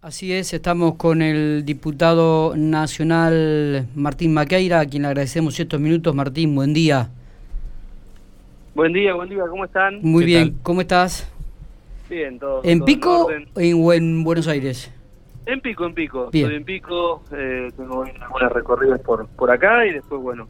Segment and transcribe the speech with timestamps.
[0.00, 6.14] Así es, estamos con el diputado nacional Martín Maqueira, a quien le agradecemos estos minutos.
[6.14, 7.10] Martín, buen día.
[8.74, 10.00] Buen día, buen día, ¿cómo están?
[10.02, 11.30] Muy bien, ¿cómo estás?
[12.08, 12.60] Bien, todo.
[12.64, 13.48] ¿En todo Pico orden.
[13.56, 14.92] o en Buenos Aires?
[15.46, 16.30] En Pico, en Pico.
[16.30, 16.44] Bien.
[16.46, 20.48] Estoy en Pico, eh, tengo algunas recorridas por, por acá y después, bueno,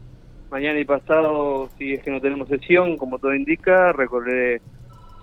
[0.50, 4.60] mañana y pasado, si es que no tenemos sesión, como todo indica, recorreré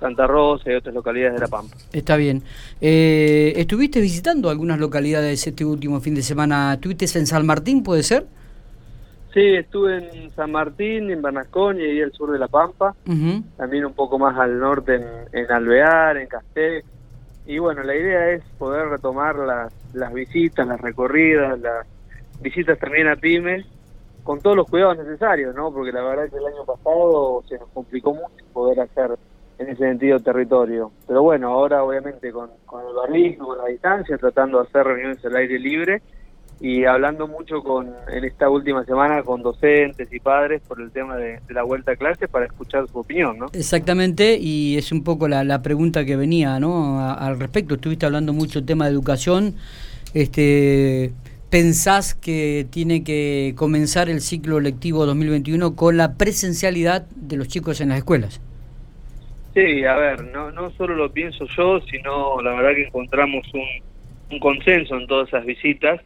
[0.02, 1.78] Santa Rosa y otras localidades de La Pampa.
[1.94, 2.42] Está bien.
[2.82, 6.74] Eh, ¿Estuviste visitando algunas localidades este último fin de semana?
[6.74, 8.26] ¿Estuviste en San Martín, puede ser?
[9.34, 13.44] Sí, estuve en San Martín, en Bernasconi y al sur de La Pampa, Ujú.
[13.56, 16.86] también un poco más al norte en, en Alvear, en Castex.
[17.46, 21.86] Y bueno, la idea es poder retomar las, las visitas, las recorridas, las
[22.42, 23.66] visitas también a pymes,
[24.24, 25.72] con todos los cuidados necesarios, ¿no?
[25.72, 29.12] Porque la verdad que el año pasado se nos complicó mucho poder hacer
[29.62, 30.92] en ese sentido territorio.
[31.08, 35.36] Pero bueno, ahora obviamente con, el barrijo, con la distancia, tratando de hacer reuniones al
[35.36, 36.02] aire libre
[36.60, 41.16] y hablando mucho con en esta última semana con docentes y padres por el tema
[41.16, 43.48] de, la vuelta a clase para escuchar su opinión, ¿no?
[43.54, 47.00] Exactamente, y es un poco la, la pregunta que venía ¿no?
[47.00, 47.76] Al respecto.
[47.76, 49.56] Estuviste hablando mucho del tema de educación.
[50.14, 51.14] Este,
[51.50, 57.82] ¿Pensás que tiene que comenzar el ciclo lectivo 2021 con la presencialidad de los chicos
[57.82, 58.40] en las escuelas?
[59.54, 64.40] Sí, a ver, no, no solo lo pienso yo, sino la verdad que encontramos un,
[64.40, 66.00] consenso en todas esas visitas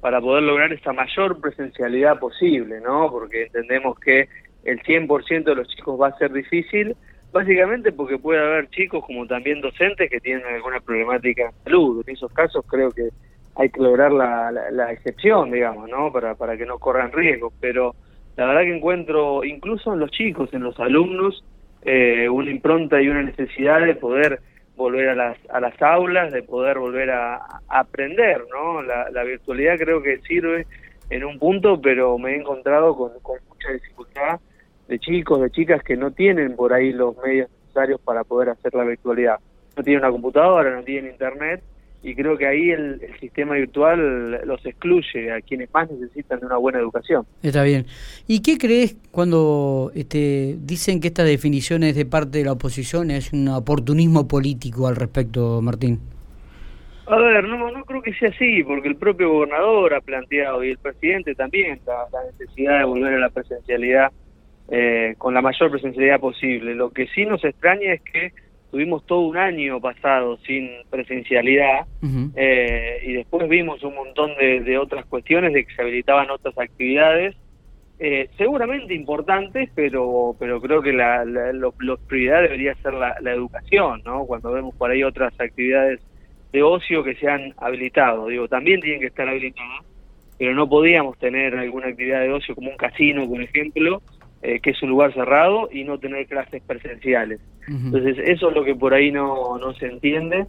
[0.00, 3.10] para poder lograr esta mayor presencialidad posible, ¿no?
[3.10, 4.30] Porque entendemos que
[4.64, 6.96] el 100% de los chicos va a ser difícil,
[7.32, 12.02] básicamente porque puede haber chicos como también docentes que tienen alguna problemática de salud.
[12.06, 13.10] En esos casos creo que
[13.56, 16.10] hay que lograr la, la, la excepción, digamos, ¿no?
[16.10, 17.94] Para, para que no corran riesgos, pero
[18.36, 21.44] la verdad que encuentro, incluso en los chicos, en los alumnos,
[21.86, 24.40] eh, una impronta y una necesidad de poder
[24.74, 28.82] volver a las, a las aulas, de poder volver a, aprender, ¿no?
[28.82, 30.66] La, virtualidad creo que sirve
[31.10, 34.40] en un punto, pero me he encontrado con, con mucha dificultad
[34.88, 38.74] de chicos, de chicas que no tienen por ahí los medios necesarios para poder hacer
[38.74, 39.38] la virtualidad.
[39.76, 41.62] No tienen una computadora, no tienen internet,
[42.06, 46.46] y creo que ahí el, el sistema virtual los excluye a quienes más necesitan de
[46.46, 47.26] una buena educación.
[47.42, 47.84] Está bien.
[48.28, 53.32] ¿Y qué crees cuando este, dicen que estas definiciones de parte de la oposición es
[53.32, 55.98] un oportunismo político al respecto, Martín?
[57.08, 60.70] A ver, no, no creo que sea así, porque el propio gobernador ha planteado y
[60.70, 64.12] el presidente también la, la necesidad de volver a la presencialidad
[64.68, 66.76] eh, con la mayor presencialidad posible.
[66.76, 68.32] Lo que sí nos extraña es que
[68.76, 71.86] tuvimos todo un año pasado sin presencialidad
[72.36, 76.58] eh, y después vimos un montón de, de otras cuestiones de que se habilitaban otras
[76.58, 77.34] actividades
[77.98, 83.32] eh, seguramente importantes pero pero creo que la, la lo, prioridad debería ser la, la
[83.32, 85.98] educación no cuando vemos por ahí otras actividades
[86.52, 88.26] de ocio que se han habilitado.
[88.26, 89.86] Digo también tienen que estar habilitadas
[90.36, 94.02] pero no podíamos tener alguna actividad de ocio como un casino por ejemplo
[94.42, 98.64] eh, que es un lugar cerrado y no tener clases presenciales Entonces eso es lo
[98.64, 100.46] que por ahí no, no se entiende.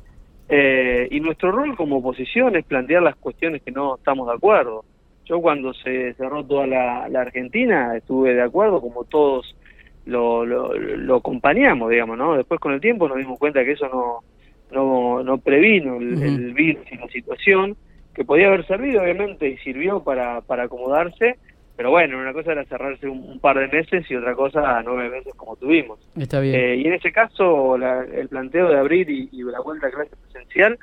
[0.49, 4.85] Eh, y nuestro rol como oposición es plantear las cuestiones que no estamos de acuerdo.
[5.25, 9.55] Yo cuando se cerró toda la, la Argentina estuve de acuerdo, como todos
[10.05, 12.37] lo, lo, lo acompañamos, digamos, ¿no?
[12.37, 14.23] Después con el tiempo nos dimos cuenta que eso no,
[14.71, 17.75] no, no previno el, el virus y la situación,
[18.13, 21.37] que podía haber servido obviamente y sirvió para, para acomodarse,
[21.77, 25.09] pero bueno, una cosa era cerrarse un, un par de meses y otra cosa nueve
[25.09, 25.99] meses como tuvimos.
[26.17, 26.55] Está bien.
[26.55, 29.91] Eh, y en ese caso, la- el planteo de abrir y, y la vuelta a
[29.91, 30.77] clase presencial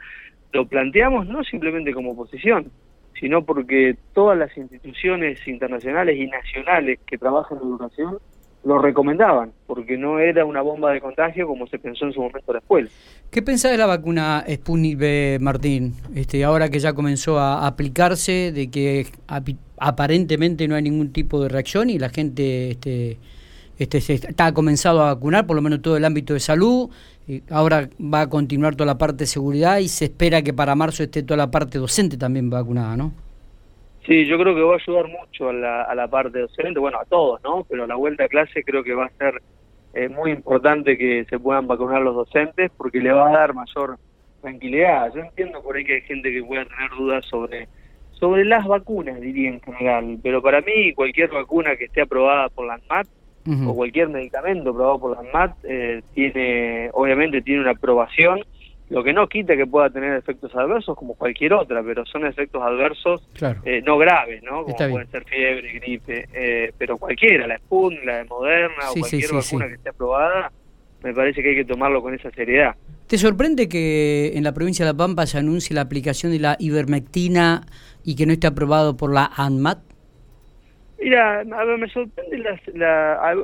[0.53, 2.71] lo planteamos no simplemente como oposición,
[3.19, 8.19] sino porque todas las instituciones internacionales y nacionales que trabajan en educación
[8.65, 12.53] lo recomendaban, porque no era una bomba de contagio como se pensó en su momento
[12.53, 12.89] la escuela.
[13.31, 15.95] ¿Qué pensás de la vacuna Sputnik V, Martín?
[16.15, 19.07] Este, ahora que ya comenzó a aplicarse, de que
[19.79, 23.19] aparentemente no hay ningún tipo de reacción y la gente este,
[23.79, 26.89] este, se está comenzado a vacunar, por lo menos todo el ámbito de salud.
[27.29, 30.75] y ahora va a continuar toda la parte de seguridad y se espera que para
[30.75, 33.13] marzo esté toda la parte docente también vacunada, ¿no?
[34.07, 36.99] Sí, yo creo que va a ayudar mucho a la, a la parte docente, bueno,
[37.01, 37.65] a todos, ¿no?
[37.69, 39.41] Pero la vuelta a clase creo que va a ser
[39.95, 43.97] eh, muy importante que se puedan vacunar los docentes porque le va a dar mayor
[44.43, 45.13] tranquilidad.
[45.15, 47.69] Yo entiendo por ahí que hay gente que pueda tener dudas sobre
[48.13, 52.67] sobre las vacunas, diría en general, pero para mí cualquier vacuna que esté aprobada por
[52.67, 53.07] la ANMAT
[53.67, 58.41] o cualquier medicamento aprobado por la ANMAT eh, tiene, obviamente tiene una aprobación,
[58.95, 62.63] lo que no quita que pueda tener efectos adversos como cualquier otra, pero son efectos
[62.63, 63.61] adversos Claro.
[63.65, 64.63] eh, no graves, ¿no?
[64.63, 69.01] Como pueden ser fiebre, gripe, eh, pero cualquiera, la Sputnik, la de Moderna Sí, o
[69.01, 70.53] cualquier sí, vacuna que esté aprobada,
[71.03, 72.77] me parece que hay que tomarlo con esa seriedad.
[73.09, 76.57] ¿Te sorprende que en la provincia de La Pampa se anuncie la aplicación de la
[76.61, 77.67] ivermectina
[78.05, 79.79] y que no esté aprobado por la ANMAT?
[81.05, 82.61] Mira, a ver, me sorprende las,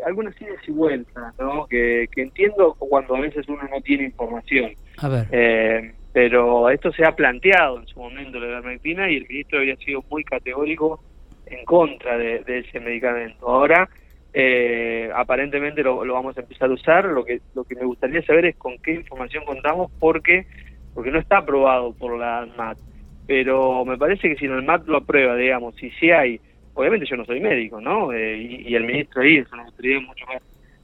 [0.07, 1.67] algunas ideas y vueltas, ¿no?
[1.67, 4.71] Que, entiendo cuando a veces uno no tiene información.
[5.31, 9.77] Eh, pero esto se ha planteado en su momento la ivermectina y el ministro había
[9.77, 11.03] sido muy categórico
[11.47, 13.49] en contra de, ese medicamento.
[13.49, 13.89] Ahora,
[14.33, 17.05] eh, aparentemente lo, vamos a empezar a usar.
[17.07, 20.47] Lo que lo que me gustaría saber es con qué información contamos, porque
[20.95, 22.79] porque no está aprobado por la ANMAT.
[23.27, 26.41] Pero me parece que si el MAT lo aprueba, digamos, y si hay
[26.75, 28.13] obviamente yo no soy médico, ¿no?
[28.13, 30.43] Eh, y, el ministro ahí es una autoridad mucho más,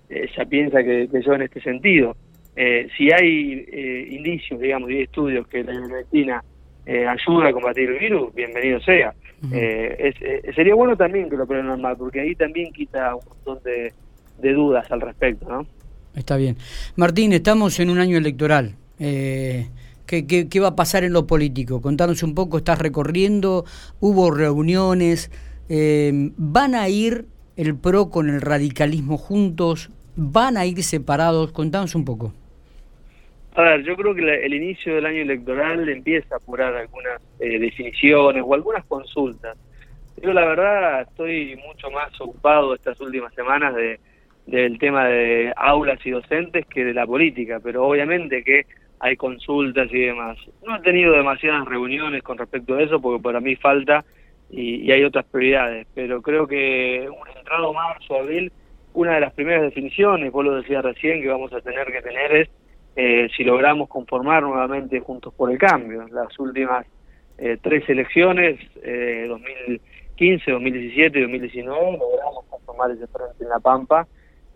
[0.08, 2.16] eh, ya piensa que, yo en este sentido.
[2.56, 6.42] Eh, si hay indicios, digamos, y estudios que la ivermectina
[6.86, 9.12] ayuda a combatir el virus, bienvenido sea.
[10.54, 13.92] sería bueno también que lo prueben normal, porque ahí también quita un montón de,
[14.52, 15.66] dudas al respecto, ¿no?
[16.14, 16.56] Está bien.
[16.94, 18.76] Martín, estamos en un año electoral.
[18.98, 21.82] ¿qué, qué, va a pasar en lo político?
[21.82, 23.64] Contanos un poco, estás recorriendo,
[24.00, 25.30] hubo reuniones,
[25.68, 27.26] eh, ¿Van a ir
[27.56, 29.90] el PRO con el radicalismo juntos?
[30.14, 31.52] ¿Van a ir separados?
[31.52, 32.32] Contanos un poco.
[33.56, 37.58] A ver, yo creo que el inicio del año electoral empieza a apurar algunas eh,
[37.58, 39.56] definiciones o algunas consultas.
[40.22, 43.98] Yo la verdad estoy mucho más ocupado estas últimas semanas de,
[44.44, 48.66] del tema de aulas y docentes que de la política, pero obviamente que
[49.00, 50.36] hay consultas y demás.
[50.66, 54.04] No he tenido demasiadas reuniones con respecto a eso porque para mí falta
[54.50, 58.52] y, hay otras prioridades, pero creo que un entrado marzo, abril,
[58.92, 62.36] una de las primeras definiciones, vos lo decías recién, que vamos a tener que tener
[62.36, 62.50] es
[62.96, 66.08] eh, si logramos conformar nuevamente Juntos por el Cambio.
[66.08, 66.86] Las últimas
[67.38, 74.06] eh, tres elecciones, eh, 2015, 2017 y 2019, logramos conformar ese frente en La Pampa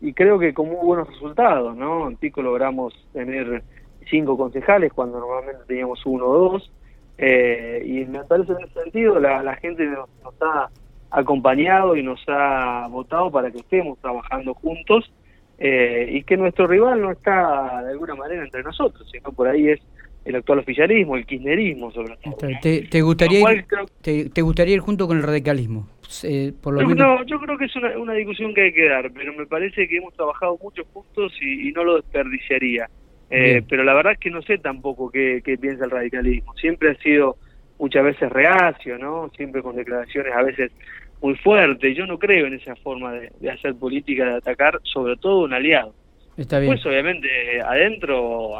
[0.01, 2.09] y creo que con muy buenos resultados, ¿no?
[2.09, 3.63] En Pico logramos tener
[4.09, 6.73] cinco concejales cuando normalmente teníamos uno o dos,
[7.19, 10.09] eh, y me parece en ese sentido la, la gente nos,
[10.41, 10.71] ha
[11.11, 15.13] acompañado y nos ha votado para que estemos trabajando juntos
[15.61, 19.69] eh, y que nuestro rival no está de alguna manera entre nosotros, sino por ahí
[19.69, 19.81] es
[20.25, 22.37] el actual oficialismo, el kirchnerismo sobre todo.
[22.61, 23.65] ¿Te, gustaría, ir,
[24.03, 25.87] te, gustaría ir junto con el radicalismo?
[26.25, 29.11] Eh, por lo no, yo creo que es una, una, discusión que hay que dar,
[29.13, 32.89] pero me parece que hemos trabajado mucho juntos y no lo desperdiciaría.
[33.31, 36.53] Eh, pero la verdad es que no sé tampoco qué, piensa el radicalismo.
[36.57, 37.37] Siempre ha sido
[37.79, 39.31] muchas veces reacio, ¿no?
[39.37, 40.73] Siempre con declaraciones a veces
[41.21, 41.97] muy fuertes.
[41.97, 45.95] Yo no creo en esa forma de, hacer política, de atacar, sobre todo un aliado.
[46.37, 46.73] Está bien.
[46.73, 47.29] Pues obviamente
[47.61, 48.53] adentro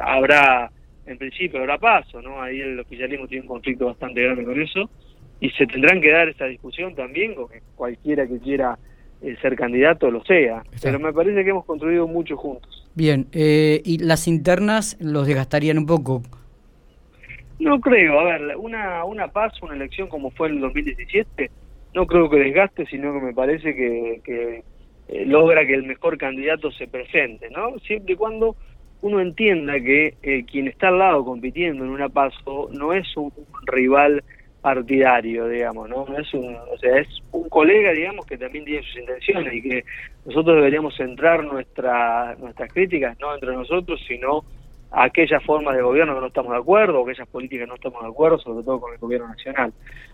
[0.00, 0.70] habrá,
[1.06, 2.42] en principio habrá paso, ¿no?
[2.42, 4.90] Ahí el oficialismo tiene un conflicto bastante grande con eso
[5.40, 8.78] y se tendrán que dar esa discusión también con que cualquiera que quiera
[9.22, 10.64] eh, ser candidato lo sea.
[10.82, 12.88] Pero me parece que hemos construido mucho juntos.
[12.94, 16.22] Bien, eh, ¿y las internas los desgastarían un poco?
[17.58, 21.50] No creo, a ver, una, una paz, una elección como fue en el 2017,
[21.94, 24.62] no creo que desgaste, sino que me parece que, que
[25.08, 27.78] eh, logra que el mejor candidato se presente, ¿no?
[27.80, 28.56] Siempre y cuando
[29.02, 33.32] uno entienda que eh, quien está al lado compitiendo en una paso no es un,
[33.66, 34.22] rival
[34.60, 36.06] partidario, digamos, ¿no?
[36.16, 39.84] es un, o sea, es un colega, digamos, que también tiene sus intenciones y que
[40.24, 44.44] nosotros deberíamos centrar nuestra, nuestras críticas no entre nosotros, sino
[44.92, 47.74] a aquellas formas de gobierno que no estamos de acuerdo, o aquellas políticas que no
[47.74, 49.72] estamos de acuerdo, sobre todo con el gobierno nacional.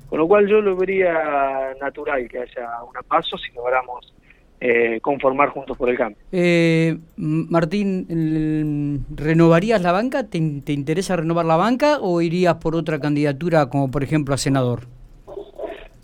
[0.09, 4.13] Con lo cual yo lo vería natural que haya una paso si logramos
[4.61, 6.19] eh, conformar juntos por el cambio.
[6.33, 10.29] Eh, Martín, ¿renovarías la banca?
[10.29, 14.81] ¿Te, interesa renovar la banca o irías por otra candidatura como por ejemplo a senador?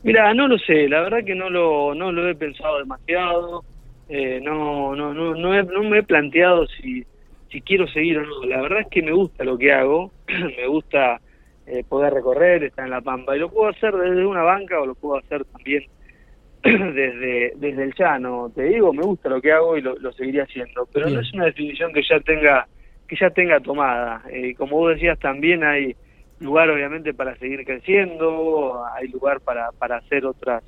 [0.04, 3.64] Mira, no lo sé, la verdad que no lo, no lo he pensado demasiado,
[4.08, 7.04] eh, no, no, no, no, no me he planteado si,
[7.50, 8.44] si quiero seguir o no.
[8.44, 11.20] La verdad es que me gusta lo que hago, me gusta
[11.66, 14.87] eh, poder recorrer, estar en la pampa, y lo puedo hacer desde una banca o
[14.87, 15.85] lo puedo hacer también
[16.62, 18.50] desde, desde el llano.
[18.54, 21.47] Te digo, me gusta lo que hago y lo, seguiría haciendo, pero no es una
[21.47, 22.66] definición que ya tenga
[23.06, 24.23] que ya tenga tomada.
[24.30, 25.94] Eh, como vos decías, también hay
[26.40, 30.62] lugar obviamente para seguir creciendo, hay lugar para, para hacer otras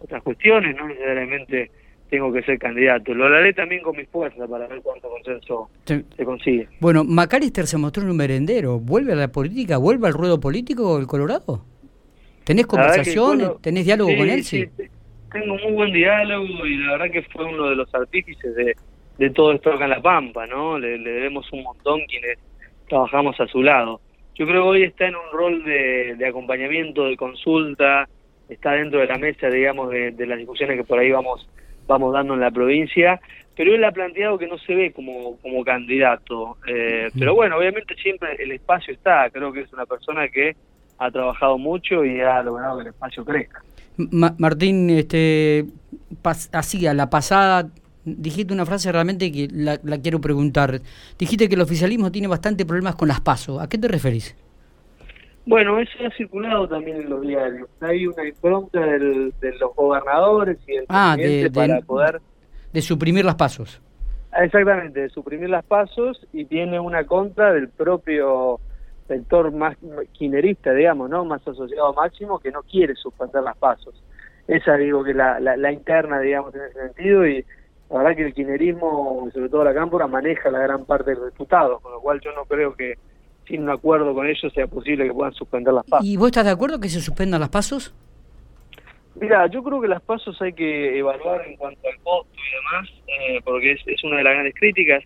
[0.00, 1.70] otras cuestiones, no necesariamente
[2.08, 3.14] tengo que ser candidato.
[3.14, 6.68] Lo haré también con mi fuerza para ver cuánto consenso se consigue.
[6.80, 8.78] Bueno, Macalister se mostró en un merendero.
[8.78, 9.78] ¿Vuelve a la política?
[9.78, 11.64] ¿Vuelve al ruedo político el Colorado?
[12.44, 13.50] ¿Tenés conversaciones?
[13.60, 14.42] ¿Tenés diálogo con él?
[14.42, 14.66] Sí,
[15.32, 18.74] tengo muy buen diálogo y la verdad que fue uno de los artífices de,
[19.18, 20.78] de todo esto acá en La Pampa, ¿no?
[20.78, 22.38] Le, debemos un montón quienes
[22.88, 24.00] trabajamos a su lado.
[24.34, 28.08] Yo creo que hoy está en un rol de, de acompañamiento, de consulta,
[28.48, 31.48] está dentro de la mesa, digamos, de, las discusiones que por ahí vamos,
[31.88, 33.20] vamos dando en la provincia,
[33.56, 36.58] pero él ha planteado que no se ve como, como candidato.
[36.68, 40.54] Eh, pero bueno, obviamente siempre el espacio está, creo que es una persona que
[40.98, 43.62] ha trabajado mucho y ha logrado que el espacio crezca.
[43.96, 45.64] Martín, este,
[46.52, 47.68] así a la pasada
[48.16, 50.80] dijiste una frase realmente que la, quiero preguntar.
[51.18, 53.60] Dijiste que el oficialismo tiene bastante problemas con las pasos.
[53.60, 54.36] ¿A qué te referís?
[55.48, 57.70] Bueno, eso ha circulado también en los diarios.
[57.80, 62.20] Hay una impronta de los gobernadores y el ah, de, para poder...
[62.70, 63.80] De suprimir las pasos.
[64.30, 68.60] Ah, exactamente, de suprimir las pasos y tiene una contra del propio
[69.06, 69.74] sector más
[70.12, 71.24] quinerista, digamos, ¿no?
[71.24, 73.94] Más asociado a Máximo, que no quiere suspender las pasos.
[74.46, 77.42] Esa digo que la, la, interna, digamos, en ese sentido y
[77.88, 81.32] la verdad que el quinerismo, sobre todo la cámpora, maneja la gran parte de los
[81.32, 82.98] diputados, con lo cual yo no creo que
[83.48, 86.06] sin un acuerdo con ellos sea posible que puedan suspender las pasos.
[86.06, 87.94] ¿Y vos estás de acuerdo que se suspendan las pasos?
[89.20, 92.90] Mira, yo creo que las pasos hay que evaluar en cuanto al costo y demás,
[93.06, 95.02] eh, porque es, es, una de las grandes críticas.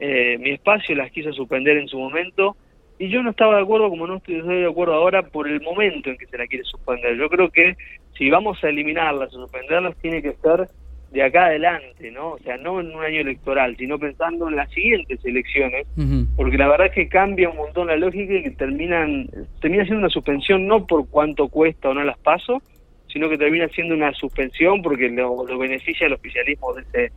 [0.00, 2.56] Eh, mi espacio las quiso suspender en su momento
[2.98, 6.10] y yo no estaba de acuerdo, como no estoy de acuerdo ahora, por el momento
[6.10, 7.16] en que se la quiere suspender.
[7.16, 7.76] Yo creo que
[8.16, 10.68] si vamos a eliminarlas o suspenderlas, tiene que ser
[11.14, 12.32] de acá adelante, ¿no?
[12.32, 15.86] O sea, no en un año electoral, sino pensando en las siguientes elecciones,
[16.34, 19.30] porque la verdad es que cambia un montón la lógica y que terminan,
[19.60, 22.60] termina siendo una suspensión no por cuánto cuesta o no las paso,
[23.06, 27.12] sino que termina siendo una suspensión porque lo, beneficia el oficialismo de, ese,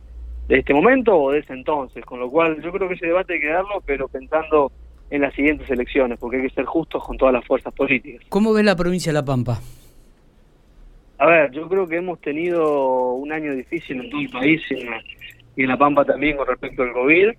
[0.46, 3.34] de este momento o de ese entonces, con lo cual yo creo que ese debate
[3.34, 4.70] hay que darlo, pero pensando
[5.10, 8.24] en las siguientes elecciones, porque hay que ser justos con todas las fuerzas políticas.
[8.28, 9.58] ¿Cómo ves la provincia de La Pampa?
[11.18, 15.62] A ver, yo creo que hemos tenido un año difícil en todo el país y
[15.62, 17.30] en La Pampa también con respecto al COVID.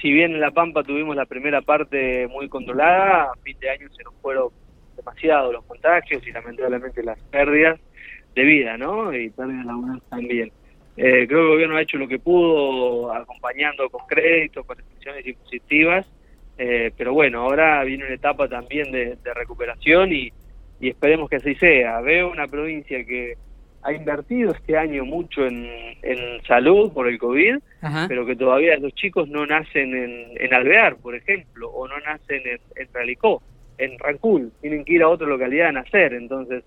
[0.00, 3.88] Si bien en La Pampa tuvimos la primera parte muy controlada, a fin de año
[3.90, 4.50] se nos fueron
[4.96, 7.80] demasiado los contagios y lamentablemente las pérdidas
[8.34, 9.12] de vida, ¿no?
[9.12, 10.52] Y pérdidas laborales también.
[10.96, 15.26] Eh, creo que el gobierno ha hecho lo que pudo, acompañando con créditos, con restricciones
[15.26, 16.06] impositivas,
[16.56, 20.32] eh, pero bueno, ahora viene una etapa también de, recuperación y,
[20.80, 22.00] esperemos que así sea.
[22.00, 23.36] Veo una provincia que
[23.82, 25.66] ha invertido este año mucho en,
[26.46, 27.56] salud por el COVID,
[28.08, 29.94] pero que todavía los chicos no nacen
[30.38, 33.42] en, Alvear, por ejemplo, o no nacen en, en Ralicó,
[33.78, 36.14] en Rancul, tienen que ir a otra localidad a nacer.
[36.14, 36.64] Entonces,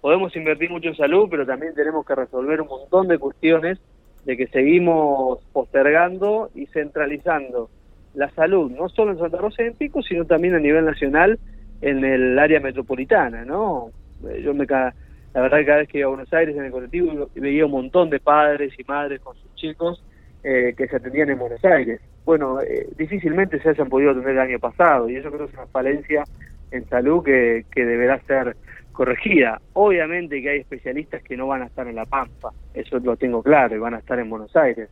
[0.00, 3.78] podemos invertir mucho en salud, pero también tenemos que resolver un montón de cuestiones
[4.24, 7.70] de que seguimos postergando y centralizando
[8.14, 11.38] la salud, no solo en Santa Rosa y en Pico, sino también a nivel nacional
[11.80, 13.90] en el área metropolitana, ¿no?
[14.28, 16.72] Eh, yo me la verdad que cada vez que iba a Buenos Aires en el
[16.72, 20.02] colectivo veía un montón de padres y madres con sus chicos
[20.42, 22.00] eh, que se atendían en Buenos Aires.
[22.24, 25.58] Bueno, eh, difícilmente se hayan podido atender el año pasado y eso creo que es
[25.58, 26.24] una falencia
[26.72, 28.56] en salud que, que deberá ser
[28.92, 29.60] corregida.
[29.72, 33.42] Obviamente que hay especialistas que no van a estar en La Pampa, eso lo tengo
[33.42, 34.88] claro, y van a estar en Buenos Aires.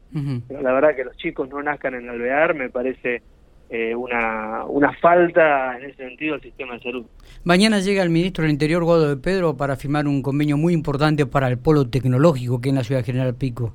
[0.49, 3.23] Pero la verdad que los chicos no nazcan en Alvear me parece
[3.71, 7.07] eh, una, una falta en ese sentido al sistema de salud.
[7.45, 11.27] Mañana llega el ministro del Interior, Guado de Pedro, para firmar un convenio muy importante
[11.27, 13.75] para el polo tecnológico que es en la ciudad de General Pico.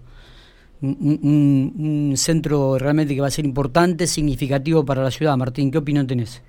[0.82, 1.72] Un,
[2.10, 5.38] un centro realmente que va a ser importante, significativo para la ciudad.
[5.38, 6.44] Martín, ¿qué opinión tenés?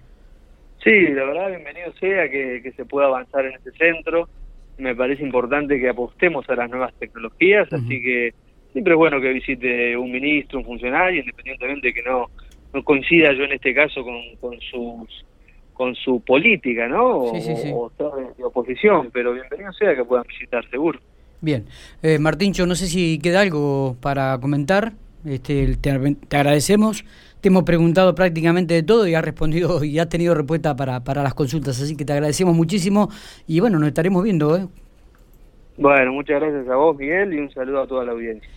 [0.84, 4.28] Sí, la verdad, bienvenido sea que, se pueda avanzar en este centro.
[4.76, 8.34] Me parece importante que apostemos a las nuevas tecnologías, así que
[8.72, 12.28] siempre es bueno que visite un ministro, un funcionario, independientemente de que no,
[12.74, 15.24] no coincida yo en este caso con, con sus
[15.72, 17.32] con su política, ¿no?
[17.34, 17.72] Sí, sí, sí.
[17.74, 21.00] O, de oposición, pero bienvenido sea que puedan visitar, seguro.
[21.40, 21.64] Bien.
[22.00, 24.92] Eh, Martín, yo no sé si queda algo para comentar.
[25.24, 27.04] Este, te, agradecemos.
[27.40, 31.24] Te hemos preguntado prácticamente de todo y has respondido y has tenido respuesta para, para
[31.24, 31.80] las consultas.
[31.82, 33.08] Así que te agradecemos muchísimo
[33.48, 34.56] y bueno, nos estaremos viendo.
[34.56, 34.66] ¿eh?
[35.76, 38.48] Bueno, muchas gracias a vos, Miguel, y un saludo a toda la audiencia.